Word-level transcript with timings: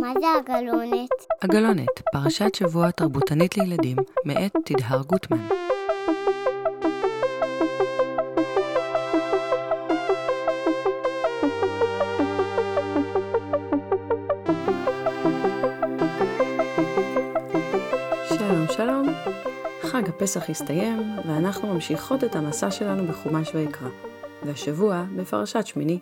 מה 0.00 0.12
זה 0.20 0.26
הגלונת? 0.38 1.08
הגלונת, 1.42 2.02
פרשת 2.12 2.54
שבוע 2.54 2.90
תרבותנית 2.90 3.56
לילדים, 3.56 3.96
מאת 4.24 4.56
תדהר 4.64 5.02
גוטמן. 5.02 5.48
שלום 18.28 18.66
שלום, 18.76 19.06
חג 19.82 20.08
הפסח 20.08 20.50
הסתיים, 20.50 21.18
ואנחנו 21.28 21.74
ממשיכות 21.74 22.24
את 22.24 22.36
המסע 22.36 22.70
שלנו 22.70 23.06
בחומש 23.06 23.54
ויקרא, 23.54 23.88
והשבוע 24.46 25.04
בפרשת 25.16 25.66
שמיני. 25.66 25.98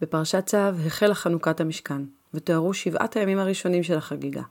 בפרשת 0.00 0.46
צו 0.46 0.58
החלה 0.86 1.14
חנוכת 1.14 1.60
המשכן, 1.60 2.02
ותוארו 2.34 2.74
שבעת 2.74 3.16
הימים 3.16 3.38
הראשונים 3.38 3.82
של 3.82 3.96
החגיגה. 3.96 4.42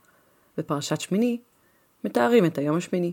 בפרשת 0.58 1.00
שמיני 1.00 1.38
מתארים 2.04 2.46
את 2.46 2.58
היום 2.58 2.76
השמיני. 2.76 3.12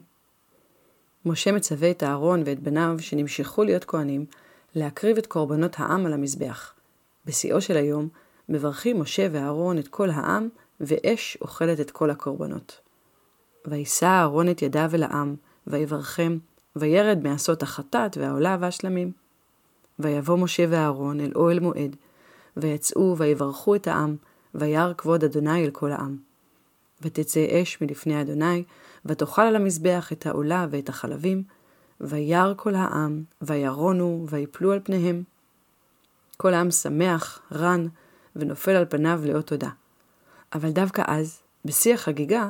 משה 1.25 1.51
מצווה 1.51 1.91
את 1.91 2.03
אהרון 2.03 2.43
ואת 2.45 2.59
בניו 2.59 2.95
שנמשכו 2.99 3.63
להיות 3.63 3.85
כהנים, 3.85 4.25
להקריב 4.75 5.17
את 5.17 5.25
קורבנות 5.27 5.75
העם 5.77 6.05
על 6.05 6.13
המזבח. 6.13 6.73
בשיאו 7.25 7.61
של 7.61 7.77
היום 7.77 8.09
מברכים 8.49 8.99
משה 8.99 9.27
ואהרון 9.31 9.77
את 9.77 9.87
כל 9.87 10.09
העם, 10.09 10.49
ואש 10.79 11.37
אוכלת 11.41 11.79
את 11.79 11.91
כל 11.91 12.09
הקורבנות. 12.09 12.79
וישא 13.65 14.05
אהרון 14.05 14.49
את 14.49 14.61
ידיו 14.61 14.89
אל 14.93 15.03
העם, 15.03 15.35
ויברכם, 15.67 16.37
וירד 16.75 17.19
מעשות 17.23 17.63
החטאת 17.63 18.17
והעולה 18.17 18.57
והשלמים. 18.59 19.11
ויבוא 19.99 20.37
משה 20.37 20.65
ואהרון 20.69 21.19
אל 21.19 21.31
אוהל 21.35 21.59
מועד, 21.59 21.95
ויצאו 22.57 23.17
ויברכו 23.17 23.75
את 23.75 23.87
העם, 23.87 24.15
וירא 24.55 24.93
כבוד 24.97 25.23
אדוני 25.23 25.65
אל 25.65 25.71
כל 25.71 25.91
העם. 25.91 26.17
ותצא 27.01 27.45
אש 27.51 27.81
מלפני 27.81 28.21
אדוני, 28.21 28.63
ותאכל 29.05 29.41
על 29.41 29.55
המזבח 29.55 30.11
את 30.11 30.25
העולה 30.25 30.67
ואת 30.69 30.89
החלבים, 30.89 31.43
וירא 32.01 32.53
כל 32.57 32.75
העם, 32.75 33.23
וירונו, 33.41 34.25
ויפלו 34.29 34.71
על 34.71 34.79
פניהם. 34.83 35.23
כל 36.37 36.53
העם 36.53 36.71
שמח, 36.71 37.41
רן, 37.51 37.87
ונופל 38.35 38.71
על 38.71 38.85
פניו 38.85 39.21
לאות 39.23 39.47
תודה. 39.47 39.69
אבל 40.53 40.69
דווקא 40.69 41.03
אז, 41.07 41.39
בשיא 41.65 41.93
החגיגה, 41.93 42.49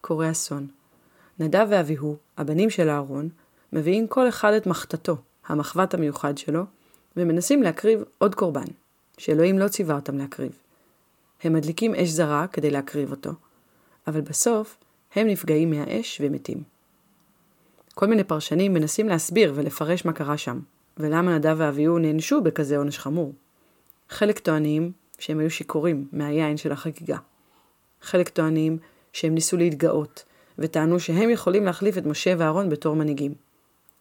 קורה 0.00 0.30
אסון. 0.30 0.66
נדב 1.38 1.66
ואביהו, 1.70 2.16
הבנים 2.38 2.70
של 2.70 2.88
אהרון, 2.88 3.28
מביאים 3.72 4.06
כל 4.06 4.28
אחד 4.28 4.52
את 4.52 4.66
מחתתו, 4.66 5.16
המחבת 5.46 5.94
המיוחד 5.94 6.38
שלו, 6.38 6.62
ומנסים 7.16 7.62
להקריב 7.62 8.02
עוד 8.18 8.34
קורבן, 8.34 8.64
שאלוהים 9.18 9.58
לא 9.58 9.68
ציווה 9.68 9.94
אותם 9.94 10.18
להקריב. 10.18 10.52
הם 11.42 11.52
מדליקים 11.52 11.94
אש 11.94 12.08
זרה 12.08 12.46
כדי 12.46 12.70
להקריב 12.70 13.10
אותו, 13.10 13.30
אבל 14.06 14.20
בסוף 14.20 14.76
הם 15.14 15.26
נפגעים 15.26 15.70
מהאש 15.70 16.20
ומתים. 16.24 16.62
כל 17.94 18.06
מיני 18.06 18.24
פרשנים 18.24 18.74
מנסים 18.74 19.08
להסביר 19.08 19.52
ולפרש 19.56 20.04
מה 20.04 20.12
קרה 20.12 20.38
שם, 20.38 20.60
ולמה 20.96 21.38
נדב 21.38 21.54
ואביהו 21.58 21.98
נענשו 21.98 22.40
בכזה 22.40 22.76
עונש 22.76 22.98
חמור. 22.98 23.32
חלק 24.08 24.38
טוענים 24.38 24.92
שהם 25.18 25.38
היו 25.38 25.50
שיכורים 25.50 26.08
מהיין 26.12 26.56
של 26.56 26.72
החגיגה. 26.72 27.18
חלק 28.02 28.28
טוענים 28.28 28.78
שהם 29.12 29.34
ניסו 29.34 29.56
להתגאות, 29.56 30.24
וטענו 30.58 31.00
שהם 31.00 31.30
יכולים 31.30 31.64
להחליף 31.64 31.98
את 31.98 32.06
משה 32.06 32.34
ואהרון 32.38 32.68
בתור 32.68 32.96
מנהיגים. 32.96 33.34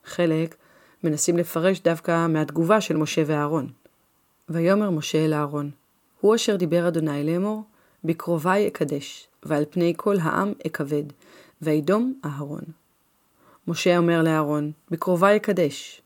חלק 0.06 0.56
מנסים 1.04 1.38
לפרש 1.38 1.80
דווקא 1.80 2.28
מהתגובה 2.28 2.82
של 2.82 2.98
משה 2.98 3.24
ואהרון. 3.26 3.70
ויאמר 4.50 4.90
משה 4.90 5.26
אל 5.26 5.34
אהרון, 5.34 5.72
הוא 6.22 6.36
אשר 6.36 6.56
דיבר 6.56 6.88
אדוני 6.88 7.24
לאמור, 7.24 7.64
בקרובי 8.04 8.68
אקדש, 8.68 9.28
ועל 9.44 9.66
פני 9.70 9.94
כל 9.98 10.16
העם 10.22 10.54
אכבד, 10.68 11.04
וידום 11.62 12.14
אהרון. 12.26 12.64
משה 13.68 13.98
אומר 13.98 14.22
לאהרון, 14.24 14.72
בקרובי 14.92 15.36
אקדש. 15.36 16.02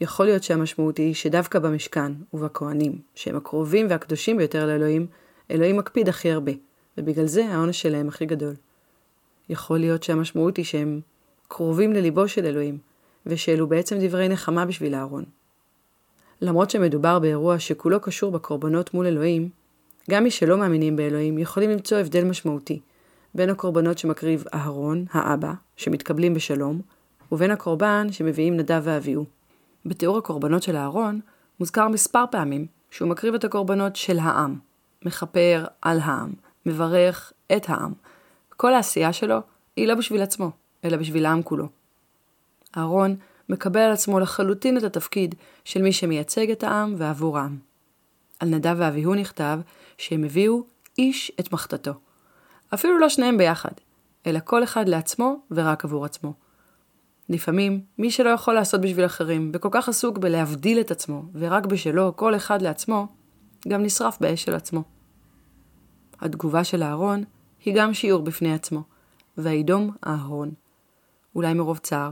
יכול 0.00 0.26
להיות 0.26 0.42
שהמשמעות 0.42 0.96
היא 0.96 1.14
שדווקא 1.14 1.58
במשכן 1.58 2.12
ובכהנים, 2.34 2.98
שהם 3.14 3.36
הקרובים 3.36 3.86
והקדושים 3.90 4.36
ביותר 4.36 4.66
לאלוהים, 4.66 5.06
אלוהים 5.50 5.76
מקפיד 5.76 6.08
הכי 6.08 6.30
הרבה, 6.30 6.52
ובגלל 6.98 7.26
זה 7.26 7.46
העונש 7.46 7.82
שלהם 7.82 8.08
הכי 8.08 8.26
גדול. 8.26 8.54
יכול 9.48 9.78
להיות 9.78 10.02
שהמשמעות 10.02 10.56
היא 10.56 10.64
שהם 10.64 11.00
קרובים 11.48 11.92
לליבו 11.92 12.28
של 12.28 12.46
אלוהים, 12.46 12.78
ושאלו 13.26 13.66
בעצם 13.66 13.96
דברי 14.00 14.28
נחמה 14.28 14.66
בשביל 14.66 14.94
אהרון. 14.94 15.24
למרות 16.40 16.70
שמדובר 16.70 17.18
באירוע 17.18 17.58
שכולו 17.58 18.00
קשור 18.00 18.32
בקורבנות 18.32 18.94
מול 18.94 19.06
אלוהים, 19.06 19.48
גם 20.10 20.24
מי 20.24 20.30
שלא 20.30 20.58
מאמינים 20.58 20.96
באלוהים 20.96 21.38
יכולים 21.38 21.70
למצוא 21.70 21.98
הבדל 21.98 22.24
משמעותי 22.24 22.80
בין 23.34 23.50
הקורבנות 23.50 23.98
שמקריב 23.98 24.44
אהרון, 24.54 25.04
האבא, 25.10 25.52
שמתקבלים 25.76 26.34
בשלום, 26.34 26.80
ובין 27.32 27.50
הקורבן 27.50 28.06
שמביאים 28.10 28.56
נדב 28.56 28.80
ואביהו. 28.84 29.24
בתיאור 29.86 30.18
הקורבנות 30.18 30.62
של 30.62 30.76
אהרון 30.76 31.20
מוזכר 31.60 31.88
מספר 31.88 32.24
פעמים 32.30 32.66
שהוא 32.90 33.08
מקריב 33.08 33.34
את 33.34 33.44
הקורבנות 33.44 33.96
של 33.96 34.18
העם, 34.18 34.58
מכפר 35.04 35.64
על 35.82 35.98
העם, 36.02 36.32
מברך 36.66 37.32
את 37.56 37.68
העם. 37.68 37.92
כל 38.56 38.74
העשייה 38.74 39.12
שלו 39.12 39.38
היא 39.76 39.88
לא 39.88 39.94
בשביל 39.94 40.22
עצמו, 40.22 40.50
אלא 40.84 40.96
בשביל 40.96 41.26
העם 41.26 41.42
כולו. 41.42 41.68
אהרון 42.76 43.16
מקבל 43.48 43.80
על 43.80 43.92
עצמו 43.92 44.20
לחלוטין 44.20 44.76
את 44.76 44.82
התפקיד 44.82 45.34
של 45.64 45.82
מי 45.82 45.92
שמייצג 45.92 46.50
את 46.50 46.64
העם 46.64 46.94
ועבור 46.98 47.38
העם. 47.38 47.58
על 48.40 48.48
נדב 48.48 48.74
ואביהו 48.78 49.14
נכתב 49.14 49.58
שהם 49.98 50.24
הביאו 50.24 50.62
איש 50.98 51.32
את 51.40 51.52
מחתתו. 51.52 51.92
אפילו 52.74 52.98
לא 52.98 53.08
שניהם 53.08 53.38
ביחד, 53.38 53.72
אלא 54.26 54.38
כל 54.44 54.64
אחד 54.64 54.88
לעצמו 54.88 55.40
ורק 55.50 55.84
עבור 55.84 56.04
עצמו. 56.04 56.32
לפעמים, 57.28 57.80
מי 57.98 58.10
שלא 58.10 58.30
יכול 58.30 58.54
לעשות 58.54 58.80
בשביל 58.80 59.06
אחרים, 59.06 59.50
וכל 59.54 59.68
כך 59.72 59.88
עסוק 59.88 60.18
בלהבדיל 60.18 60.80
את 60.80 60.90
עצמו, 60.90 61.22
ורק 61.34 61.66
בשלו, 61.66 62.16
כל 62.16 62.36
אחד 62.36 62.62
לעצמו, 62.62 63.06
גם 63.68 63.82
נשרף 63.82 64.20
באש 64.20 64.44
של 64.44 64.54
עצמו. 64.54 64.82
התגובה 66.20 66.64
של 66.64 66.82
אהרון 66.82 67.24
היא 67.64 67.74
גם 67.76 67.94
שיעור 67.94 68.22
בפני 68.22 68.54
עצמו, 68.54 68.82
וידום 69.38 69.90
אהרון. 70.06 70.50
אולי 71.34 71.54
מרוב 71.54 71.78
צער, 71.78 72.10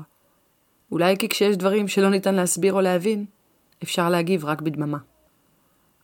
אולי 0.95 1.17
כי 1.17 1.29
כשיש 1.29 1.57
דברים 1.57 1.89
שלא 1.89 2.11
ניתן 2.11 2.35
להסביר 2.35 2.73
או 2.73 2.81
להבין, 2.81 3.25
אפשר 3.83 4.11
להגיב 4.11 4.45
רק 4.45 4.61
בדממה. 4.61 4.99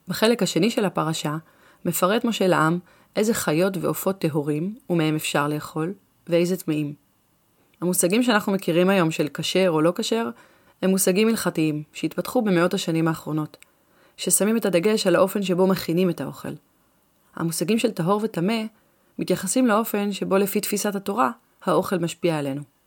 בחלק 0.08 0.42
השני 0.42 0.70
של 0.70 0.84
הפרשה, 0.84 1.36
מפרט 1.84 2.24
משה 2.24 2.46
לעם 2.46 2.78
איזה 3.16 3.34
חיות 3.34 3.76
ועופות 3.76 4.18
טהורים 4.18 4.74
ומהם 4.90 5.14
אפשר 5.14 5.48
לאכול, 5.48 5.92
ואיזה 6.28 6.56
טמאים. 6.56 6.94
המושגים 7.80 8.22
שאנחנו 8.22 8.52
מכירים 8.52 8.90
היום 8.90 9.10
של 9.10 9.28
כשר 9.34 9.68
או 9.68 9.80
לא 9.80 9.92
כשר, 9.96 10.30
הם 10.82 10.90
מושגים 10.90 11.28
הלכתיים 11.28 11.82
שהתפתחו 11.92 12.42
במאות 12.42 12.74
השנים 12.74 13.08
האחרונות, 13.08 13.56
ששמים 14.16 14.56
את 14.56 14.66
הדגש 14.66 15.06
על 15.06 15.16
האופן 15.16 15.42
שבו 15.42 15.66
מכינים 15.66 16.10
את 16.10 16.20
האוכל. 16.20 16.52
המושגים 17.36 17.78
של 17.78 17.90
טהור 17.90 18.20
וטמא 18.22 18.62
מתייחסים 19.18 19.66
לאופן 19.66 20.12
שבו 20.12 20.36
לפי 20.36 20.60
תפיסת 20.60 20.94
התורה, 20.94 21.30
האוכל 21.64 21.98
משפיע 21.98 22.38
עלינו. 22.38 22.79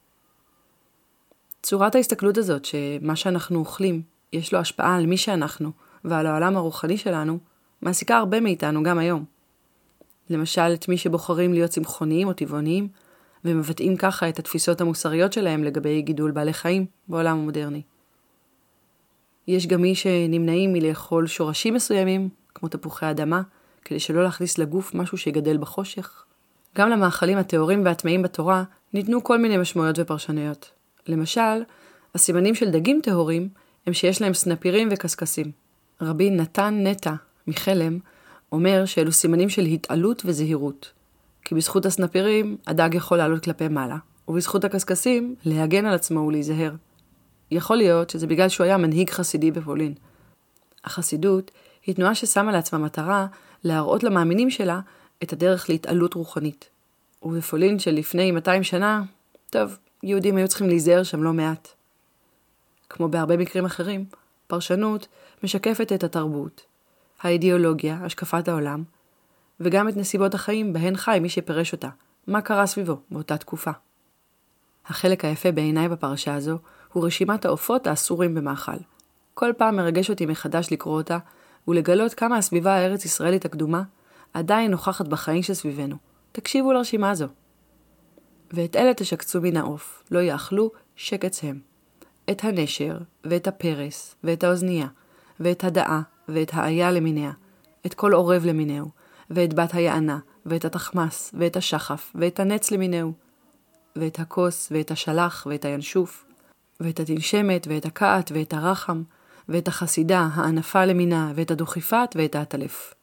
צורת 1.64 1.96
ההסתכלות 1.96 2.38
הזאת, 2.38 2.66
שמה 2.66 3.16
שאנחנו 3.16 3.60
אוכלים, 3.60 4.02
יש 4.34 4.54
לו 4.54 4.60
השפעה 4.60 4.96
על 4.96 5.06
מי 5.06 5.18
שאנחנו 5.18 5.72
ועל 6.04 6.28
העולם 6.28 6.58
הרוחני 6.58 6.98
שלנו, 6.98 7.40
מעסיקה 7.82 8.18
הרבה 8.18 8.40
מאיתנו 8.40 8.84
גם 8.84 8.98
היום. 8.98 9.26
למשל, 10.30 10.74
את 10.74 10.88
מי 10.88 10.98
שבוחרים 10.98 11.54
להיות 11.54 11.70
צמחוניים 11.70 12.28
או 12.28 12.34
טבעוניים, 12.34 12.88
ומבטאים 13.46 13.98
ככה 13.98 14.30
את 14.30 14.40
התפיסות 14.40 14.82
המוסריות 14.82 15.34
שלהם 15.34 15.64
לגבי 15.64 16.02
גידול 16.02 16.32
בעלי 16.32 16.54
חיים 16.54 16.86
בעולם 17.08 17.38
המודרני. 17.38 17.82
יש 19.48 19.68
גם 19.68 19.82
מי 19.82 19.96
שנמנעים 19.96 20.74
מלאכול 20.74 21.28
שורשים 21.28 21.74
מסוימים, 21.74 22.30
כמו 22.56 22.70
תפוחי 22.70 23.12
אדמה, 23.12 23.42
כדי 23.86 24.00
שלא 24.00 24.24
להכניס 24.24 24.58
לגוף 24.58 24.96
משהו 24.96 25.18
שיגדל 25.18 25.58
בחושך. 25.58 26.26
גם 26.78 26.90
למאכלים 26.90 27.38
הטהורים 27.38 27.86
והטמאים 27.86 28.22
בתורה 28.22 28.64
ניתנו 28.94 29.24
כל 29.24 29.38
מיני 29.38 29.58
משמעויות 29.58 30.00
ופרשנויות. 30.00 30.72
למשל, 31.08 31.64
הסימנים 32.16 32.56
של 32.56 32.70
דגים 32.70 33.00
טהורים 33.04 33.50
הם 33.88 33.94
שיש 33.94 34.22
להם 34.22 34.34
סנפירים 34.34 34.90
וקשקשים. 34.92 35.52
רבי 36.02 36.30
נתן 36.30 36.88
נטע 36.88 37.14
מחלם 37.48 38.00
אומר 38.52 38.86
שאלו 38.86 39.12
סימנים 39.12 39.50
של 39.50 39.62
התעלות 39.62 40.22
וזהירות. 40.26 40.92
כי 41.46 41.56
בזכות 41.56 41.86
הסנפירים 41.86 42.58
הדג 42.68 42.90
יכול 42.94 43.18
לעלות 43.18 43.44
כלפי 43.44 43.68
מעלה, 43.68 43.98
ובזכות 44.28 44.64
הקשקשים 44.64 45.36
להגן 45.46 45.86
על 45.86 45.94
עצמו 45.94 46.20
ולהיזהר. 46.20 46.74
יכול 47.52 47.78
להיות 47.78 48.10
שזה 48.10 48.28
בגלל 48.28 48.50
שהוא 48.50 48.66
היה 48.66 48.78
מנהיג 48.78 49.10
חסידי 49.10 49.52
בפולין. 49.52 49.94
החסידות 50.84 51.52
היא 51.86 51.96
תנועה 51.96 52.16
ששמה 52.16 52.52
לעצמה 52.52 52.80
מטרה 52.80 53.28
להראות 53.64 54.04
למאמינים 54.04 54.50
שלה 54.50 54.80
את 55.24 55.34
הדרך 55.34 55.70
להתעלות 55.70 56.14
רוחנית. 56.14 56.70
ובפולין 57.24 57.80
של 57.80 57.92
לפני 57.92 58.32
200 58.32 58.64
שנה, 58.64 59.04
טוב, 59.50 59.78
יהודים 60.04 60.38
היו 60.38 60.48
צריכים 60.48 60.68
להיזהר 60.68 61.04
שם 61.04 61.24
לא 61.24 61.34
מעט. 61.34 61.68
כמו 62.90 63.10
בהרבה 63.10 63.38
מקרים 63.38 63.66
אחרים, 63.66 64.06
פרשנות 64.48 65.08
משקפת 65.44 65.92
את 65.92 66.04
התרבות, 66.04 66.62
האידיאולוגיה, 67.22 68.00
השקפת 68.04 68.48
העולם, 68.48 68.84
וגם 69.60 69.90
את 69.90 69.98
נסיבות 69.98 70.34
החיים 70.34 70.74
בהן 70.74 70.96
חי 70.96 71.20
מי 71.22 71.30
שפירש 71.30 71.74
אותה, 71.74 71.90
מה 72.28 72.42
קרה 72.42 72.68
סביבו 72.68 72.98
באותה 73.12 73.38
תקופה. 73.38 73.72
החלק 74.86 75.26
היפה 75.26 75.52
בעיניי 75.52 75.90
בפרשה 75.90 76.36
הזו 76.36 76.58
הוא 76.94 77.06
רשימת 77.06 77.46
העופות 77.46 77.88
האסורים 77.88 78.36
במאכל. 78.36 78.78
כל 79.34 79.52
פעם 79.58 79.76
מרגש 79.76 80.10
אותי 80.10 80.26
מחדש 80.26 80.68
לקרוא 80.72 80.96
אותה 80.96 81.18
ולגלות 81.68 82.14
כמה 82.14 82.38
הסביבה 82.38 82.74
הארץ 82.76 83.06
ישראלית 83.06 83.46
הקדומה 83.46 83.84
עדיין 84.34 84.72
נוכחת 84.72 85.08
בחיים 85.08 85.44
שסביבנו. 85.44 85.96
תקשיבו 86.32 86.74
לרשימה 86.74 87.12
הזו. 87.12 87.28
ואת 88.54 88.76
אלה 88.76 88.94
תשקצו 88.94 89.42
מן 89.42 89.58
העוף, 89.58 90.04
לא 90.12 90.20
יאכלו 90.20 90.72
שקץ 90.96 91.44
הם. 91.44 91.60
את 92.32 92.44
הנשר, 92.44 92.98
ואת 93.24 93.48
הפרס, 93.48 94.16
ואת 94.24 94.44
האוזנייה, 94.44 94.88
ואת 95.40 95.64
הדאה, 95.64 96.02
ואת 96.28 96.52
האיה 96.54 96.92
למיניה, 96.92 97.32
את 97.86 97.94
כל 97.94 98.14
עורב 98.14 98.46
למינהו, 98.46 98.90
ואת 99.30 99.54
בת 99.54 99.74
היענה, 99.74 100.20
ואת 100.46 100.66
התחמס, 100.66 101.32
ואת 101.40 101.56
השחף, 101.56 102.12
ואת 102.16 102.40
הנץ 102.40 102.72
למינהו, 102.72 103.14
ואת 103.96 104.20
הכוס, 104.20 104.68
ואת 104.72 104.92
השלח, 104.92 105.48
ואת 105.50 105.66
הינשוף, 105.66 106.26
ואת 106.80 107.00
התנשמת, 107.00 107.68
ואת 107.70 107.86
הקעת, 107.86 108.32
ואת 108.34 108.54
הרחם, 108.54 109.04
ואת 109.50 109.68
החסידה, 109.68 110.28
הענפה 110.34 110.86
למינה, 110.86 111.32
ואת 111.36 111.52
הדוכיפת, 111.52 112.10
ואת 112.16 112.36
העטלף. 112.36 112.94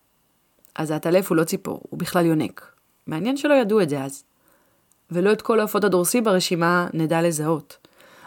אז 0.74 0.90
העטלף 0.90 1.28
הוא 1.28 1.36
לא 1.36 1.44
ציפור, 1.44 1.80
הוא 1.90 1.98
בכלל 1.98 2.26
יונק. 2.26 2.72
מעניין 3.06 3.36
שלא 3.36 3.54
ידעו 3.54 3.80
את 3.80 3.88
זה 3.88 4.02
אז. 4.04 4.24
ולא 5.12 5.32
את 5.32 5.42
כל 5.42 5.60
העופות 5.60 5.84
הדורסי 5.84 6.20
ברשימה 6.20 6.86
נדע 6.92 7.22
לזהות. 7.22 7.76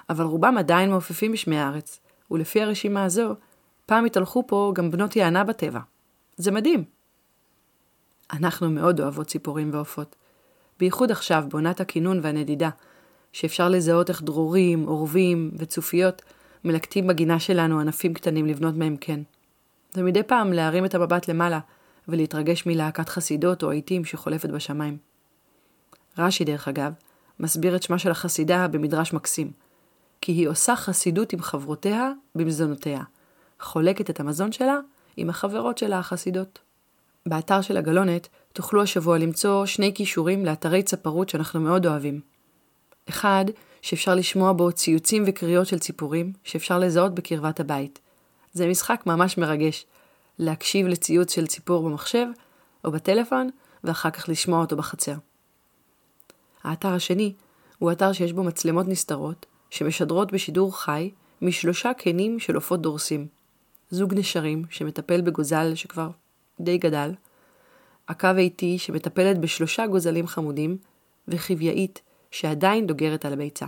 אבל 0.10 0.26
רובם 0.26 0.58
עדיין 0.58 0.90
מעופפים 0.90 1.32
בשמי 1.32 1.58
הארץ, 1.58 2.00
ולפי 2.32 2.62
הרשימה 2.62 3.04
הזו, 3.04 3.36
פעם 3.86 4.06
התהלכו 4.06 4.48
פה 4.48 4.72
גם 4.76 4.92
בנות 4.92 5.16
יענה 5.16 5.44
בטבע. 5.44 5.80
זה 6.38 6.52
מדהים. 6.52 6.84
אנחנו 8.34 8.70
מאוד 8.70 9.00
אוהבות 9.00 9.28
ציפורים 9.28 9.70
ועופות. 9.74 10.16
בייחוד 10.80 11.12
עכשיו, 11.12 11.44
בעונת 11.50 11.82
הכינון 11.82 12.20
והנדידה, 12.24 12.70
שאפשר 13.32 13.70
לזהות 13.70 14.10
איך 14.10 14.22
דרורים, 14.22 14.84
עורבים 14.88 15.52
וצופיות 15.58 16.22
מלקטים 16.64 17.08
בגינה 17.08 17.40
שלנו 17.40 17.80
ענפים 17.80 18.14
קטנים 18.14 18.46
לבנות 18.46 18.76
מהם 18.76 18.98
קן. 18.98 19.22
ומדי 19.96 20.24
פעם 20.24 20.54
להרים 20.54 20.86
את 20.86 20.96
המבט 20.96 21.28
למעלה 21.28 21.60
ולהתרגש 22.08 22.66
מלהקת 22.66 23.10
חסידות 23.10 23.64
או 23.64 23.72
עיתים 23.72 24.06
שחולפת 24.06 24.50
בשמיים. 24.50 25.13
רש"י, 26.18 26.44
דרך 26.44 26.68
אגב, 26.68 26.94
מסביר 27.40 27.76
את 27.76 27.84
שמה 27.84 28.00
של 28.00 28.12
החסידה 28.12 28.68
במדרש 28.68 29.14
מקסים, 29.14 29.52
כי 30.22 30.32
היא 30.32 30.48
עושה 30.48 30.76
חסידות 30.76 31.34
עם 31.34 31.42
חברותיה 31.42 32.12
במזונותיה, 32.36 33.04
חולקת 33.60 34.10
את 34.10 34.20
המזון 34.20 34.52
שלה 34.52 34.80
עם 35.18 35.30
החברות 35.30 35.78
שלה 35.78 36.00
החסידות. 36.00 36.60
באתר 37.26 37.62
של 37.62 37.78
הגלונת 37.78 38.28
תוכלו 38.54 38.82
השבוע 38.82 39.18
למצוא 39.18 39.66
שני 39.66 39.94
כישורים 39.96 40.46
לאתרי 40.46 40.84
צפרות 40.84 41.30
שאנחנו 41.30 41.60
מאוד 41.60 41.86
אוהבים. 41.86 42.22
אחד, 43.10 43.46
שאפשר 43.82 44.16
לשמוע 44.16 44.54
בו 44.54 44.72
ציוצים 44.72 45.24
וקריאות 45.28 45.68
של 45.68 45.80
ציפורים, 45.80 46.34
שאפשר 46.44 46.80
לזהות 46.80 47.16
בקרבת 47.16 47.60
הבית. 47.60 48.00
זה 48.54 48.68
משחק 48.68 49.04
ממש 49.06 49.38
מרגש, 49.38 49.86
להקשיב 50.40 50.88
לציוץ 50.88 51.36
של 51.36 51.48
ציפור 51.48 51.90
במחשב 51.90 52.26
או 52.86 52.92
בטלפון, 52.92 53.50
ואחר 53.84 54.10
כך 54.10 54.30
לשמוע 54.30 54.62
אותו 54.62 54.76
בחצר. 54.78 55.16
האתר 56.64 56.94
השני 56.94 57.34
הוא 57.80 57.92
אתר 57.92 58.14
שיש 58.14 58.34
בו 58.34 58.44
מצלמות 58.44 58.88
נסתרות, 58.88 59.46
שמשדרות 59.70 60.32
בשידור 60.32 60.78
חי 60.78 61.12
משלושה 61.42 61.94
קנים 61.94 62.40
של 62.40 62.56
עופות 62.56 62.82
דורסים. 62.82 63.28
זוג 63.90 64.14
נשרים 64.14 64.64
שמטפל 64.70 65.22
בגוזל 65.22 65.76
שכבר 65.76 66.10
די 66.60 66.78
גדל, 66.78 67.12
עקב 68.08 68.36
איטי 68.38 68.78
שמטפלת 68.78 69.40
בשלושה 69.40 69.88
גוזלים 69.88 70.28
חמודים, 70.28 70.78
וחביאית 71.28 72.02
שעדיין 72.32 72.88
דוגרת 72.88 73.26
על 73.26 73.34
הביצה. 73.34 73.66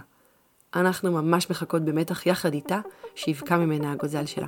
אנחנו 0.75 1.11
ממש 1.11 1.49
מחכות 1.49 1.81
במתח 1.85 2.25
יחד 2.25 2.53
איתה 2.53 2.79
שיבקע 3.15 3.57
ממנה 3.57 3.91
הגוזל 3.91 4.25
שלה. 4.25 4.47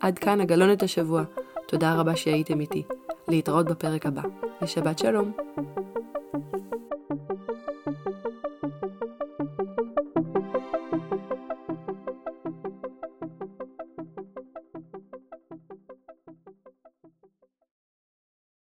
עד 0.00 0.18
כאן 0.18 0.40
הגלונת 0.40 0.82
השבוע. 0.82 1.22
תודה 1.68 1.94
רבה 1.94 2.16
שהייתם 2.16 2.60
איתי. 2.60 2.82
להתראות 3.28 3.66
בפרק 3.66 4.06
הבא. 4.06 4.22
ושבת 4.62 4.98
שלום. 4.98 5.32